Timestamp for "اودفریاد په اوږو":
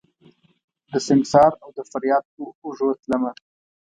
1.63-2.89